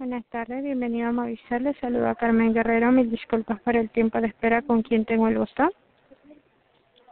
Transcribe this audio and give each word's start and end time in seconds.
Buenas 0.00 0.24
tardes, 0.30 0.64
bienvenido 0.64 1.08
a 1.08 1.12
Movistar. 1.12 1.60
Le 1.60 1.74
saluda 1.74 2.14
Carmen 2.14 2.54
Guerrero. 2.54 2.90
Mil 2.90 3.10
disculpas 3.10 3.60
por 3.60 3.76
el 3.76 3.90
tiempo 3.90 4.18
de 4.18 4.28
espera. 4.28 4.62
¿Con 4.62 4.80
quién 4.80 5.04
tengo 5.04 5.28
el 5.28 5.36
gusto? 5.36 5.68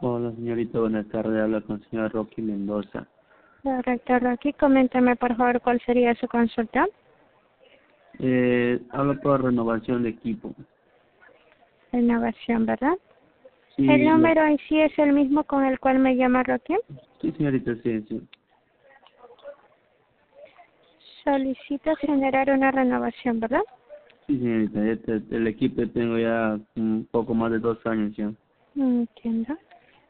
Hola, 0.01 0.31
señorita. 0.31 0.79
Buenas 0.79 1.07
tardes. 1.09 1.39
Habla 1.39 1.61
con 1.61 1.75
el 1.75 1.87
señor 1.87 2.11
Rocky 2.11 2.41
Mendoza. 2.41 3.05
Correcto, 3.61 4.17
Rocky. 4.17 4.53
Coméntame, 4.53 5.15
por 5.17 5.35
favor, 5.35 5.61
cuál 5.61 5.79
sería 5.85 6.15
su 6.15 6.27
consulta. 6.27 6.87
Eh, 8.17 8.81
habla 8.89 9.13
por 9.21 9.43
renovación 9.43 10.01
de 10.01 10.09
equipo. 10.09 10.55
Renovación, 11.91 12.65
¿verdad? 12.65 12.97
Sí, 13.75 13.87
¿El 13.87 14.03
número 14.03 14.43
en 14.47 14.57
sí 14.67 14.81
es 14.81 14.97
el 14.97 15.13
mismo 15.13 15.43
con 15.43 15.63
el 15.63 15.79
cual 15.79 15.99
me 15.99 16.15
llama 16.15 16.41
Rocky? 16.41 16.75
Sí, 17.21 17.31
señorita, 17.33 17.75
sí, 17.83 18.01
sí. 18.09 18.27
Solicito 21.23 21.95
generar 21.97 22.49
una 22.49 22.71
renovación, 22.71 23.39
¿verdad? 23.39 23.61
Sí, 24.27 24.37
señorita. 24.37 24.85
Este, 24.91 25.21
el 25.35 25.47
equipo 25.47 25.87
tengo 25.87 26.17
ya 26.17 26.59
un 26.75 27.07
poco 27.11 27.33
más 27.33 27.51
de 27.51 27.59
dos 27.59 27.77
años 27.85 28.15
ya. 28.15 28.31
Entiendo. 28.75 29.57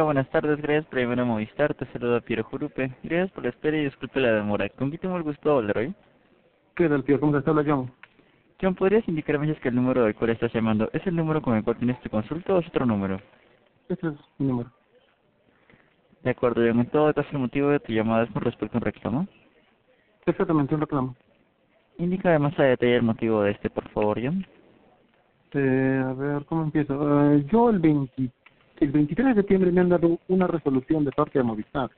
Hola, 0.03 0.15
buenas 0.15 0.29
tardes, 0.31 0.61
gracias 0.61 0.85
por 0.87 0.99
llamar 0.99 1.21
a 1.21 1.23
Movistar, 1.23 1.73
te 1.75 1.85
saluda 1.93 2.19
Piero 2.19 2.43
Jurupe. 2.43 2.91
Gracias 3.03 3.31
por 3.31 3.45
la 3.45 3.51
espera 3.51 3.77
y 3.77 3.85
disculpe 3.85 4.19
la 4.19 4.33
demora. 4.33 4.67
¿Con 4.67 4.89
quién 4.89 4.99
tengo 4.99 5.15
el 5.15 5.23
gusto 5.23 5.49
de 5.49 5.55
hablar 5.55 5.77
hoy? 5.77 5.95
¿Qué 6.75 6.89
tal, 6.89 7.05
tío? 7.05 7.17
¿Cómo 7.21 7.41
te 7.41 7.49
habla 7.49 7.63
John? 7.65 7.89
John, 8.61 8.75
¿podrías 8.75 9.07
indicarme 9.07 9.45
si 9.45 9.53
es 9.53 9.59
que 9.61 9.69
el 9.69 9.75
número 9.75 10.03
del 10.03 10.13
cual 10.13 10.31
estás 10.31 10.51
llamando 10.51 10.89
es 10.91 11.07
el 11.07 11.15
número 11.15 11.41
con 11.41 11.55
el 11.55 11.63
cual 11.63 11.77
tienes 11.77 12.01
tu 12.01 12.09
consulta 12.09 12.53
o 12.53 12.59
es 12.59 12.67
otro 12.67 12.85
número? 12.85 13.21
Ese 13.87 14.07
es 14.07 14.13
mi 14.39 14.47
número. 14.47 14.69
De 16.21 16.31
acuerdo, 16.31 16.61
John, 16.67 16.81
en 16.81 16.89
todo 16.89 17.13
caso 17.13 17.29
el 17.31 17.39
motivo 17.39 17.69
de 17.69 17.79
tu 17.79 17.93
llamada 17.93 18.25
es 18.25 18.31
con 18.31 18.41
respecto 18.41 18.75
a 18.75 18.79
un 18.79 18.83
reclamo. 18.83 19.27
Exactamente, 20.25 20.75
un 20.75 20.81
reclamo. 20.81 21.15
Indica 21.97 22.37
más 22.39 22.59
a 22.59 22.63
detalle 22.63 22.97
el 22.97 23.03
motivo 23.03 23.41
de 23.43 23.51
este, 23.51 23.69
por 23.69 23.87
favor, 23.91 24.19
John. 24.21 24.45
Eh, 25.53 26.03
a 26.05 26.11
ver, 26.11 26.43
¿cómo 26.43 26.63
empiezo? 26.63 27.31
Eh, 27.31 27.45
yo 27.49 27.69
el 27.69 27.79
20, 27.79 28.31
el 28.83 28.91
23 28.91 29.27
de 29.27 29.33
septiembre 29.35 29.71
me 29.71 29.81
han 29.81 29.89
dado 29.89 30.19
una 30.27 30.45
resolución 30.45 31.05
de 31.05 31.11
parte 31.11 31.39
de 31.39 31.43
Movistar. 31.43 31.89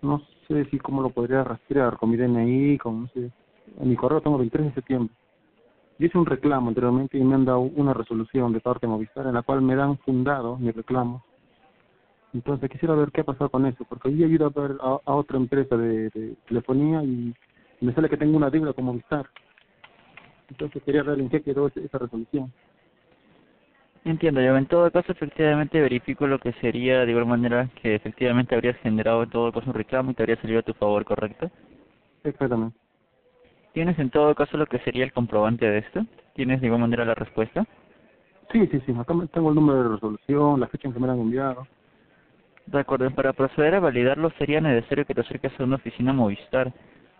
No 0.00 0.22
sé 0.46 0.64
si 0.70 0.78
cómo 0.78 1.02
lo 1.02 1.10
podría 1.10 1.44
rastrear 1.44 1.98
con 1.98 2.10
mi 2.10 2.16
DNI, 2.16 2.78
con, 2.78 3.02
no 3.02 3.08
sé. 3.08 3.30
Mi 3.80 3.94
correo 3.94 4.22
tengo 4.22 4.38
23 4.38 4.68
de 4.68 4.74
septiembre. 4.74 5.14
Yo 5.98 6.06
hice 6.06 6.16
un 6.16 6.24
reclamo 6.24 6.68
anteriormente 6.68 7.18
y 7.18 7.24
me 7.24 7.34
han 7.34 7.44
dado 7.44 7.60
una 7.60 7.92
resolución 7.92 8.52
de 8.52 8.60
parte 8.60 8.86
de 8.86 8.92
Movistar 8.92 9.26
en 9.26 9.34
la 9.34 9.42
cual 9.42 9.60
me 9.60 9.76
dan 9.76 9.98
fundado 9.98 10.56
mi 10.56 10.70
reclamo. 10.70 11.22
Entonces 12.32 12.70
quisiera 12.70 12.94
ver 12.94 13.10
qué 13.10 13.20
ha 13.20 13.24
pasado 13.24 13.50
con 13.50 13.66
eso, 13.66 13.84
porque 13.88 14.14
yo 14.16 14.26
ido 14.26 14.46
a 14.46 14.60
ver 14.60 14.76
a, 14.80 15.14
otra 15.14 15.36
empresa 15.36 15.76
de, 15.76 16.08
de 16.10 16.36
telefonía 16.46 17.02
y 17.02 17.34
me 17.80 17.92
sale 17.92 18.08
que 18.08 18.16
tengo 18.16 18.36
una 18.36 18.48
deuda 18.48 18.72
con 18.72 18.86
Movistar. 18.86 19.26
Entonces 20.48 20.82
quería 20.82 21.02
ver 21.02 21.20
en 21.20 21.28
qué 21.28 21.42
quedó 21.42 21.66
esa 21.66 21.98
resolución. 21.98 22.50
Entiendo, 24.04 24.40
yo 24.40 24.56
en 24.56 24.66
todo 24.66 24.90
caso 24.90 25.12
efectivamente 25.12 25.80
verifico 25.80 26.26
lo 26.26 26.38
que 26.38 26.52
sería 26.54 27.04
de 27.04 27.10
igual 27.10 27.26
manera 27.26 27.68
que 27.82 27.94
efectivamente 27.94 28.54
habrías 28.54 28.76
generado 28.78 29.22
en 29.22 29.30
todo 29.30 29.52
caso 29.52 29.66
un 29.66 29.74
reclamo 29.74 30.10
y 30.10 30.14
te 30.14 30.22
habría 30.22 30.40
salido 30.40 30.60
a 30.60 30.62
tu 30.62 30.72
favor, 30.74 31.04
¿correcto? 31.04 31.50
Exactamente. 32.24 32.78
¿Tienes 33.72 33.98
en 33.98 34.10
todo 34.10 34.34
caso 34.34 34.56
lo 34.56 34.66
que 34.66 34.78
sería 34.80 35.04
el 35.04 35.12
comprobante 35.12 35.68
de 35.68 35.78
esto? 35.78 36.06
¿Tienes 36.34 36.60
de 36.60 36.66
igual 36.66 36.80
manera 36.80 37.04
la 37.04 37.14
respuesta? 37.14 37.66
Sí, 38.50 38.66
sí, 38.68 38.80
sí, 38.86 38.92
acá 38.98 39.14
tengo 39.32 39.50
el 39.50 39.54
número 39.54 39.82
de 39.82 39.88
resolución, 39.90 40.60
la 40.60 40.68
fecha 40.68 40.88
en 40.88 40.94
que 40.94 41.00
me 41.00 41.06
la 41.06 41.12
han 41.12 41.20
enviado. 41.20 41.66
De 42.66 42.78
acuerdo, 42.78 43.10
para 43.10 43.32
proceder 43.32 43.74
a 43.74 43.80
validarlo 43.80 44.30
sería 44.38 44.60
necesario 44.60 45.04
que 45.04 45.14
te 45.14 45.20
acerques 45.20 45.52
a 45.58 45.64
una 45.64 45.76
oficina 45.76 46.12
Movistar, 46.12 46.72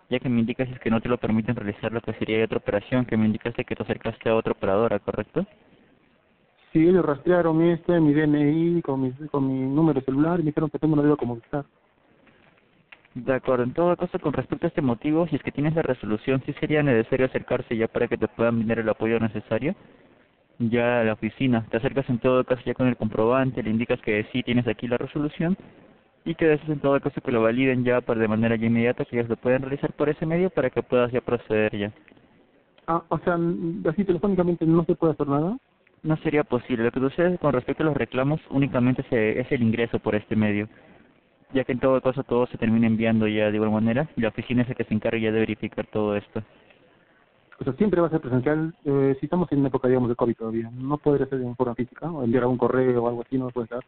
ya 0.09 0.19
que 0.19 0.29
me 0.29 0.39
indicas 0.39 0.67
que 0.79 0.89
no 0.89 1.01
te 1.01 1.09
lo 1.09 1.17
permiten 1.17 1.55
realizar 1.55 1.91
lo 1.91 2.01
que 2.01 2.13
sería 2.13 2.43
otra 2.45 2.57
operación, 2.57 3.05
que 3.05 3.17
me 3.17 3.25
indicaste 3.25 3.63
que 3.63 3.75
te 3.75 3.83
acercaste 3.83 4.29
a 4.29 4.35
otra 4.35 4.53
operadora, 4.53 4.99
¿correcto? 4.99 5.45
Sí, 6.71 6.87
ellos 6.87 7.03
rastrearon 7.03 7.57
mi 7.57 7.71
este, 7.71 7.99
mi 7.99 8.13
DNI 8.13 8.81
con 8.81 9.01
mi, 9.01 9.11
con 9.31 9.47
mi 9.47 9.59
número 9.73 10.01
celular 10.01 10.39
y 10.39 10.43
me 10.43 10.49
dijeron 10.51 10.69
que 10.69 10.77
tengo 10.77 10.93
una 10.93 11.03
deuda 11.03 11.15
como 11.15 11.35
Movistar. 11.35 11.65
De 13.15 13.33
acuerdo, 13.33 13.63
en 13.63 13.73
todo 13.73 13.97
caso, 13.97 14.19
con 14.19 14.33
respecto 14.33 14.67
a 14.67 14.69
este 14.69 14.81
motivo, 14.81 15.27
si 15.27 15.35
es 15.35 15.41
que 15.41 15.51
tienes 15.51 15.73
la 15.73 15.81
resolución, 15.81 16.43
sí 16.45 16.53
sería 16.53 16.83
necesario 16.83 17.25
acercarse 17.25 17.75
ya 17.75 17.87
para 17.87 18.07
que 18.07 18.17
te 18.17 18.27
puedan 18.27 18.57
brindar 18.57 18.79
el 18.79 18.89
apoyo 18.89 19.19
necesario 19.19 19.75
ya 20.59 21.01
a 21.01 21.03
la 21.03 21.13
oficina. 21.13 21.65
Te 21.71 21.77
acercas 21.77 22.07
en 22.09 22.19
todo 22.19 22.43
caso 22.43 22.61
ya 22.65 22.75
con 22.75 22.87
el 22.87 22.97
comprobante, 22.97 23.63
le 23.63 23.71
indicas 23.71 23.99
que 24.01 24.25
sí 24.31 24.43
tienes 24.43 24.67
aquí 24.67 24.87
la 24.87 24.97
resolución 24.97 25.57
y 26.25 26.35
que 26.35 26.45
deseas 26.45 26.69
en 26.69 26.79
todo 26.79 26.99
caso 26.99 27.21
que 27.21 27.31
lo 27.31 27.41
validen 27.41 27.83
ya 27.83 28.01
para 28.01 28.19
de 28.19 28.27
manera 28.27 28.55
ya 28.55 28.67
inmediata, 28.67 29.05
que 29.05 29.17
ellos 29.17 29.29
lo 29.29 29.37
pueden 29.37 29.61
realizar 29.61 29.91
por 29.93 30.09
ese 30.09 30.25
medio 30.25 30.49
para 30.49 30.69
que 30.69 30.83
puedas 30.83 31.11
ya 31.11 31.21
proceder 31.21 31.75
ya. 31.77 31.91
Ah, 32.87 33.03
o 33.07 33.17
sea, 33.19 33.39
así 33.89 34.03
telefónicamente 34.03 34.65
no 34.65 34.83
se 34.85 34.95
puede 34.95 35.13
hacer 35.13 35.27
nada. 35.27 35.57
No 36.03 36.15
sería 36.17 36.43
posible. 36.43 36.85
Lo 36.85 36.91
que 36.91 36.99
sucede 36.99 37.37
con 37.37 37.53
respecto 37.53 37.83
a 37.83 37.87
los 37.87 37.97
reclamos 37.97 38.39
únicamente 38.49 39.03
se, 39.09 39.39
es 39.39 39.51
el 39.51 39.61
ingreso 39.61 39.99
por 39.99 40.15
este 40.15 40.35
medio, 40.35 40.67
ya 41.53 41.63
que 41.63 41.73
en 41.73 41.79
todo 41.79 41.99
caso 42.01 42.23
todo 42.23 42.47
se 42.47 42.57
termina 42.57 42.87
enviando 42.87 43.27
ya 43.27 43.49
de 43.49 43.55
igual 43.55 43.71
manera 43.71 44.07
y 44.15 44.21
la 44.21 44.29
oficina 44.29 44.61
es 44.61 44.69
la 44.69 44.75
que 44.75 44.85
se 44.85 44.93
encarga 44.93 45.19
ya 45.19 45.31
de 45.31 45.39
verificar 45.39 45.85
todo 45.87 46.15
esto. 46.15 46.41
O 47.59 47.63
sea, 47.65 47.73
siempre 47.73 47.99
va 47.99 48.07
a 48.07 48.11
ser 48.11 48.21
presencial. 48.21 48.73
Eh, 48.85 49.17
si 49.19 49.25
estamos 49.25 49.51
en 49.51 49.65
época, 49.65 49.89
digamos, 49.89 50.07
de 50.07 50.15
COVID 50.15 50.35
todavía, 50.35 50.71
no 50.73 50.97
podría 50.97 51.27
ser 51.27 51.41
en 51.41 51.55
forma 51.57 51.75
física 51.75 52.09
o 52.09 52.23
enviar 52.23 52.43
algún 52.43 52.57
correo 52.57 53.03
o 53.03 53.07
algo 53.09 53.21
así, 53.21 53.37
no 53.37 53.49
puede 53.49 53.67
ser. 53.67 53.79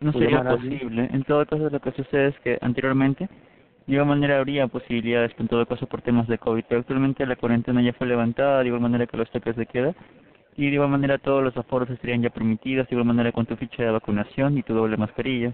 No 0.00 0.12
sería 0.12 0.42
posible. 0.42 1.08
En 1.12 1.22
todo 1.22 1.46
caso 1.46 1.70
lo 1.70 1.80
que 1.80 1.92
sucede 1.92 2.28
es 2.28 2.38
que 2.40 2.58
anteriormente 2.60 3.28
de 3.86 3.92
igual 3.94 4.08
manera 4.08 4.38
habría 4.38 4.66
posibilidades 4.66 5.32
en 5.38 5.48
todo 5.48 5.66
caso 5.66 5.86
por 5.86 6.02
temas 6.02 6.26
de 6.26 6.38
COVID, 6.38 6.64
pero 6.68 6.80
actualmente 6.80 7.24
la 7.26 7.36
cuarentena 7.36 7.82
ya 7.82 7.92
fue 7.92 8.06
levantada, 8.06 8.60
de 8.60 8.66
igual 8.66 8.82
manera 8.82 9.06
que 9.06 9.16
los 9.16 9.30
toques 9.30 9.56
de 9.56 9.66
queda 9.66 9.94
y 10.56 10.66
de 10.66 10.74
igual 10.74 10.90
manera 10.90 11.18
todos 11.18 11.42
los 11.42 11.56
aforos 11.56 11.88
estarían 11.90 12.22
ya 12.22 12.30
permitidos, 12.30 12.88
de 12.88 12.94
igual 12.94 13.06
manera 13.06 13.32
con 13.32 13.46
tu 13.46 13.56
ficha 13.56 13.82
de 13.82 13.90
vacunación 13.90 14.58
y 14.58 14.62
tu 14.62 14.74
doble 14.74 14.96
mascarilla. 14.96 15.52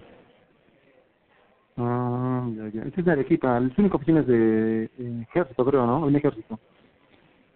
Ah, 1.76 2.46
ya, 2.56 2.69
ya. 2.69 2.82
Este 2.82 3.00
es 3.00 3.06
de 3.06 3.12
Arequipa. 3.12 3.60
Las 3.60 3.76
únicas 3.78 3.96
oficinas 3.96 4.26
de 4.26 4.84
eh, 4.84 5.26
ejército, 5.28 5.64
creo, 5.64 5.87
¿no? 5.87 6.08
En 6.08 6.16
ejército. 6.16 6.58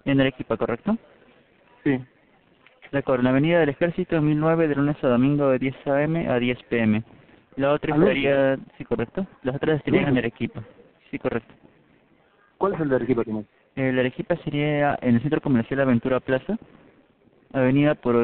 En 0.05 0.21
Arequipa, 0.21 0.57
¿correcto? 0.57 0.97
Sí. 1.85 1.99
De 2.93 2.99
acuerdo, 2.99 3.21
en 3.21 3.25
la 3.25 3.31
Avenida 3.31 3.61
del 3.61 3.69
Ejército, 3.69 4.21
1009, 4.21 4.69
de 4.69 4.75
lunes 4.75 4.97
a 5.03 5.09
domingo 5.09 5.49
de 5.51 5.59
10 5.59 5.87
a.m. 5.87 6.29
a 6.29 6.39
10 6.39 6.63
p.m. 6.65 7.03
La 7.57 7.73
otra 7.73 7.95
estaría, 7.95 8.59
sí, 8.77 8.85
correcto. 8.85 9.27
Las 9.43 9.57
otras 9.57 9.79
estarían 9.79 10.09
en. 10.09 10.19
Arequipa. 10.19 10.63
Sí, 11.11 11.19
correcto. 11.19 11.53
¿Cuál 12.59 12.75
es 12.75 12.81
el 12.81 12.89
de 12.89 12.97
Arequipa 12.97 13.23
no? 13.27 13.45
El 13.77 13.95
de 13.95 14.01
Arequipa 14.01 14.37
sería 14.45 14.99
en 15.01 15.15
el 15.15 15.23
Centro 15.23 15.41
Comercial 15.41 15.81
Aventura 15.81 16.21
Plaza, 16.21 16.59
Avenida 17.53 17.95
por 17.95 18.17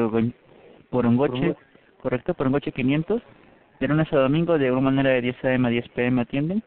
Porongoche, 0.89 1.55
correcto, 2.01 2.33
Porongoche 2.33 2.71
500, 2.71 3.21
de 3.79 3.87
lunes 3.87 4.11
a 4.13 4.17
domingo 4.17 4.57
de 4.57 4.67
alguna 4.67 4.89
manera 4.91 5.09
de 5.11 5.21
10 5.21 5.45
a.m. 5.45 5.67
a 5.67 5.71
10 5.71 5.89
p.m. 5.89 6.21
atienden. 6.21 6.63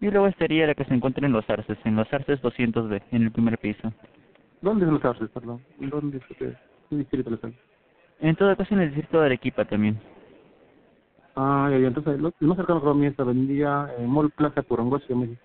Y 0.00 0.10
luego 0.10 0.26
estaría 0.26 0.66
la 0.66 0.74
que 0.74 0.84
se 0.84 0.92
encuentra 0.94 1.26
en 1.26 1.32
Los 1.32 1.48
Arces, 1.48 1.78
en 1.84 1.96
Los 1.96 2.12
Arces 2.12 2.42
200B, 2.42 3.00
en 3.12 3.22
el 3.22 3.30
primer 3.32 3.58
piso. 3.58 3.92
¿Dónde 4.60 4.84
es 4.86 4.90
los 4.92 5.04
Arces, 5.04 5.30
perdón? 5.30 5.60
¿Dónde 5.78 6.18
es? 6.18 6.24
¿Qué 6.36 6.52
distrito 6.96 7.30
los 7.30 7.42
Arces? 7.42 7.58
En 8.20 8.36
todo 8.36 8.54
caso 8.56 8.74
en 8.74 8.80
el 8.80 8.88
distrito 8.90 9.20
de 9.20 9.26
Arequipa 9.26 9.64
también. 9.64 9.98
Ah, 11.36 11.68
ya, 11.70 11.78
ya. 11.78 11.88
Entonces, 11.88 12.20
lo, 12.20 12.32
lo 12.38 12.48
más 12.48 12.56
cercano 12.56 12.82
que 12.82 12.88
a 12.90 12.94
mí 12.94 13.06
es 13.06 13.18
la 13.18 13.24
avenida 13.24 13.90
eh, 13.98 14.06
Mall 14.06 14.30
Plaza 14.30 14.62
Porongoche, 14.62 15.12
dice. 15.14 15.36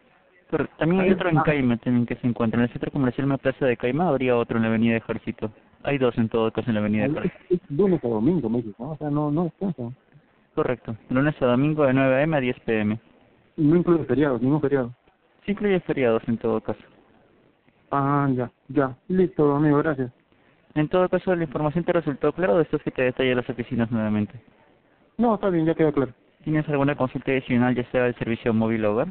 Correcto. 0.49 0.75
También 0.77 1.01
hay 1.01 1.07
Ahí- 1.09 1.13
otro 1.13 1.29
en 1.29 1.37
ah. 1.37 1.43
Caima 1.43 1.77
también 1.77 2.05
que 2.05 2.15
se 2.15 2.27
encuentra. 2.27 2.59
En 2.59 2.63
el 2.65 2.69
centro 2.71 2.91
comercial 2.91 3.27
Más 3.27 3.39
Plaza 3.39 3.65
de 3.65 3.77
Caima 3.77 4.07
habría 4.07 4.35
otro 4.35 4.57
en 4.57 4.63
la 4.63 4.69
avenida 4.69 4.97
Ejército. 4.97 5.51
Hay 5.83 5.97
dos 5.97 6.17
en 6.17 6.29
todo 6.29 6.51
caso 6.51 6.69
en 6.69 6.75
la 6.75 6.81
avenida 6.81 7.05
Es, 7.05 7.31
es 7.49 7.71
lunes 7.71 8.03
a 8.03 8.07
domingo, 8.07 8.49
me. 8.49 8.63
O 8.77 8.97
sea, 8.97 9.09
no, 9.09 9.31
no 9.31 9.45
descansa. 9.45 9.83
Correcto. 10.55 10.95
Lunes 11.09 11.41
a 11.41 11.45
domingo 11.45 11.85
de 11.85 11.93
9 11.93 12.15
a.m. 12.15 12.37
a 12.37 12.39
10 12.39 12.59
p.m. 12.61 12.99
No 13.55 13.75
incluye 13.75 14.03
feriados, 14.05 14.41
ningún 14.41 14.61
feriado. 14.61 14.93
Sí 15.45 15.51
incluye 15.51 15.79
feriados 15.81 16.21
en 16.27 16.37
todo 16.37 16.59
caso. 16.61 16.81
Ah, 17.91 18.29
ya, 18.33 18.51
ya. 18.67 18.95
Listo, 19.07 19.55
amigo, 19.55 19.77
gracias. 19.77 20.11
En 20.75 20.87
todo 20.87 21.09
caso, 21.09 21.35
la 21.35 21.43
información 21.43 21.83
te 21.83 21.93
resultó 21.93 22.31
claro 22.33 22.55
o 22.55 22.57
después 22.57 22.83
que 22.83 22.91
te 22.91 23.01
detalle 23.01 23.35
las 23.35 23.49
oficinas 23.49 23.89
nuevamente. 23.89 24.39
No, 25.17 25.35
está 25.35 25.49
bien, 25.49 25.65
ya 25.65 25.75
queda 25.75 25.91
claro. 25.91 26.13
¿Tienes 26.43 26.67
alguna 26.69 26.95
consulta 26.95 27.31
adicional, 27.31 27.75
ya 27.75 27.83
sea 27.91 28.03
del 28.03 28.15
servicio 28.15 28.53
móvil 28.53 28.85
o 28.85 28.93
hogar? 28.93 29.07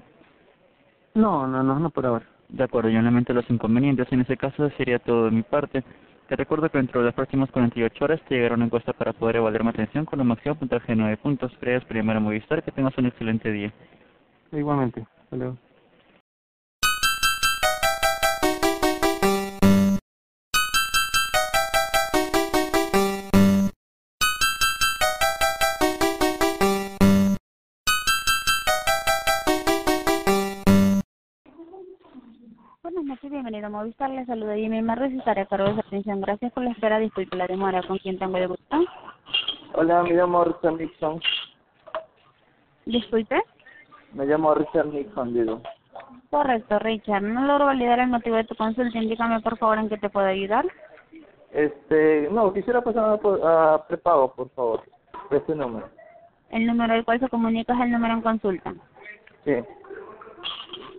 No, 1.15 1.47
no, 1.47 1.63
no, 1.63 1.79
no 1.79 1.91
por 1.91 2.07
ahora. 2.07 2.27
De 2.49 2.65
acuerdo, 2.65 2.89
yo 2.89 3.03
lamento 3.03 3.35
los 3.35 3.49
inconvenientes. 3.51 4.11
En 4.11 4.21
ese 4.21 4.37
caso, 4.37 4.71
sería 4.71 4.99
todo 4.99 5.27
de 5.27 5.33
mi 5.33 5.43
parte. 5.43 5.83
Te 6.29 6.37
recuerdo 6.37 6.69
que 6.69 6.77
dentro 6.77 7.01
de 7.01 7.07
las 7.07 7.15
próximas 7.15 7.51
48 7.51 8.05
horas 8.05 8.21
te 8.29 8.35
llegará 8.35 8.55
una 8.55 8.67
encuesta 8.67 8.93
para 8.93 9.15
poder 9.15 9.37
evaluar 9.37 9.65
mi 9.65 9.71
atención 9.71 10.05
con 10.05 10.21
un 10.21 10.27
máximo 10.27 10.57
puntaje 10.57 10.93
de 10.93 10.97
9 10.97 11.17
puntos. 11.17 11.51
Gracias 11.59 11.87
por 11.87 11.97
llamar 11.97 12.19
a 12.19 12.21
Movistar. 12.21 12.63
Que 12.63 12.71
tengas 12.71 12.97
un 12.99 13.07
excelente 13.07 13.51
día. 13.51 13.73
Igualmente. 14.53 15.07
Hasta 15.23 15.37
luego. 15.37 15.57
Noches, 33.09 33.31
bienvenido 33.31 33.67
a 33.67 33.71
Movistar. 33.71 34.11
Le 34.11 34.27
saluda 34.27 34.55
Jimmy 34.55 34.83
Marres 34.83 35.11
y 35.13 35.17
estaré 35.17 35.41
a 35.41 35.47
cargo 35.47 35.69
de 35.69 35.75
su 35.75 35.81
atención. 35.81 36.21
Gracias 36.21 36.53
por 36.53 36.63
la 36.63 36.73
espera. 36.73 36.99
Disculpe 36.99 37.37
la 37.37 37.47
demora. 37.47 37.83
¿Con 37.83 37.97
quién 37.99 38.19
tengo 38.19 38.37
el 38.37 38.49
gusto? 38.49 38.77
Hola, 39.75 40.03
me 40.03 40.13
llamo 40.13 40.45
Richard 40.45 40.75
Nixon. 40.75 41.21
Disculpe. 42.85 43.43
Me 44.13 44.27
llamo 44.27 44.55
Richard 44.55 44.89
Nixon, 44.89 45.33
digo. 45.33 45.63
Correcto, 46.31 46.79
Richard. 46.81 47.23
No 47.23 47.47
logro 47.47 47.65
validar 47.65 47.99
el 47.99 48.09
motivo 48.09 48.37
de 48.37 48.45
tu 48.45 48.55
consulta. 48.55 48.99
Indícame, 48.99 49.41
por 49.41 49.57
favor, 49.57 49.79
en 49.79 49.89
qué 49.89 49.97
te 49.97 50.11
puedo 50.11 50.27
ayudar. 50.27 50.67
Este, 51.51 52.29
no, 52.31 52.53
quisiera 52.53 52.83
pasar 52.83 53.19
a, 53.43 53.75
a 53.75 53.87
prepago, 53.87 54.35
por 54.35 54.51
favor. 54.51 54.83
Este 55.31 55.55
número. 55.55 55.89
El 56.51 56.67
número 56.67 56.93
al 56.93 57.07
cual 57.07 57.21
se 57.21 57.29
comunica 57.31 57.73
es 57.73 57.81
el 57.81 57.91
número 57.91 58.13
en 58.13 58.21
consulta. 58.21 58.75
Sí. 59.47 59.55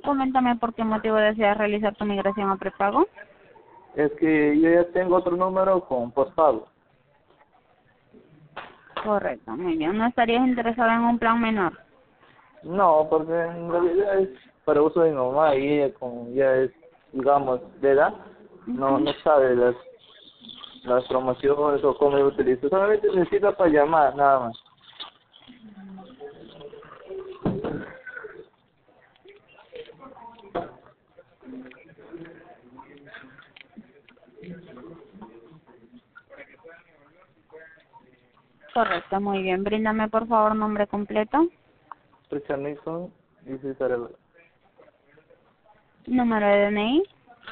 Coméntame 0.03 0.55
por 0.55 0.73
qué 0.73 0.83
motivo 0.83 1.15
deseas 1.15 1.57
realizar 1.57 1.95
tu 1.95 2.05
migración 2.05 2.49
a 2.49 2.57
prepago. 2.57 3.07
Es 3.95 4.11
que 4.13 4.59
yo 4.59 4.69
ya 4.69 4.85
tengo 4.91 5.17
otro 5.17 5.35
número 5.35 5.81
con 5.85 6.11
postpago. 6.11 6.67
Correcto, 9.03 9.51
muy 9.51 9.77
bien. 9.77 9.97
¿No 9.97 10.07
estarías 10.07 10.45
interesado 10.45 10.89
en 10.91 11.01
un 11.01 11.19
plan 11.19 11.39
menor? 11.41 11.73
No, 12.63 13.07
porque 13.09 13.31
en 13.31 13.71
realidad 13.71 14.19
es 14.19 14.29
para 14.65 14.81
uso 14.81 15.01
de 15.01 15.11
mi 15.11 15.15
mamá 15.17 15.55
y 15.55 15.79
ella 15.79 15.93
como 15.93 16.29
ya 16.31 16.55
es, 16.55 16.71
digamos, 17.13 17.61
de 17.81 17.91
edad, 17.91 18.13
no 18.67 18.99
no 18.99 19.13
sabe 19.23 19.55
las 19.55 19.75
las 20.83 21.05
promociones 21.07 21.83
o 21.83 21.97
cómo 21.97 22.17
yo 22.17 22.27
utilizo. 22.27 22.69
Solamente 22.69 23.07
necesita 23.13 23.51
para 23.51 23.69
llamar, 23.69 24.15
nada 24.15 24.39
más. 24.39 24.57
Correcto, 38.79 39.19
muy 39.19 39.43
bien. 39.43 39.61
Bríndame, 39.61 40.07
por 40.07 40.25
favor, 40.25 40.55
nombre 40.55 40.87
completo, 40.87 41.49
Richard 42.31 42.59
Nixon 42.59 43.11
y 43.45 43.57
César 43.57 43.91
Álvarez. 43.91 44.15
número 46.07 46.47
de 46.47 46.71
DNI, 46.71 47.03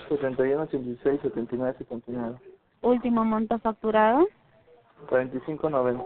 71, 0.08 0.62
86, 0.62 1.20
79, 1.22 1.76
79. 1.80 2.38
último 2.82 3.26
monto 3.26 3.60
facturado. 3.60 4.26
45.90. 5.10 6.06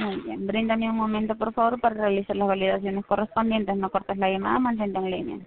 Muy 0.00 0.16
bien. 0.22 0.46
Bríndame 0.48 0.90
un 0.90 0.96
momento, 0.96 1.36
por 1.36 1.52
favor, 1.52 1.80
para 1.80 1.94
realizar 1.94 2.34
las 2.34 2.48
validaciones 2.48 3.06
correspondientes. 3.06 3.76
No 3.76 3.88
cortes 3.88 4.18
la 4.18 4.30
llamada, 4.30 4.58
mantente 4.58 4.98
en 4.98 5.10
línea. 5.12 5.38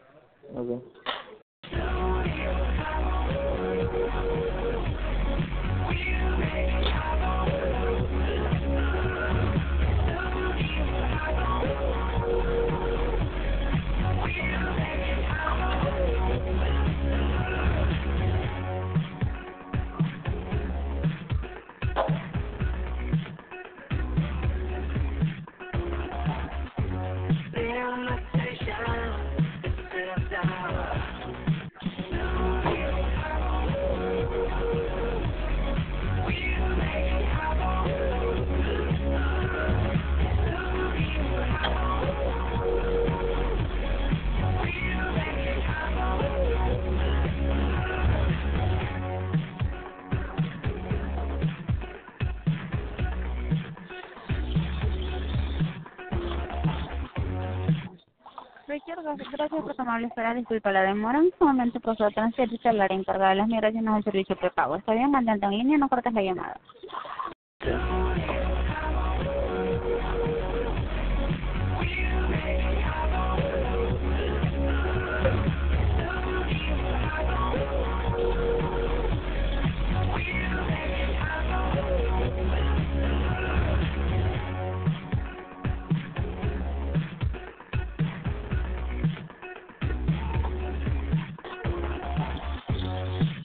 Ok. 58.73 59.21
Gracias 59.33 59.63
por 59.63 59.75
tomar 59.75 59.99
la 59.99 60.07
espera. 60.07 60.33
Disculpa 60.33 60.71
la 60.71 60.83
demora. 60.83 61.19
En 61.19 61.25
este 61.25 61.43
momento 61.43 61.79
procedo 61.81 62.07
a 62.07 62.11
transferirte 62.11 62.69
al 62.69 62.79
área 62.79 62.97
encargada 62.97 63.31
de 63.31 63.35
las 63.37 63.47
migraciones 63.47 63.93
del 63.95 64.03
servicio 64.03 64.37
prepago. 64.37 64.77
Está 64.77 64.93
bien, 64.93 65.11
mantente 65.11 65.45
en 65.45 65.51
línea, 65.51 65.77
no 65.77 65.89
cortes 65.89 66.13
la 66.13 66.21
llamada. 66.21 66.57